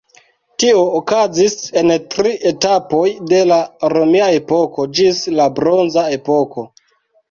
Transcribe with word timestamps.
Tio 0.61 0.79
okazis 0.99 1.57
en 1.83 1.93
tri 2.15 2.33
etapoj 2.53 3.05
de 3.35 3.45
la 3.53 3.63
romia 3.97 4.33
epoko 4.43 4.91
ĝis 5.01 5.25
la 5.39 5.51
bronza 5.63 6.11
epoko. 6.21 6.71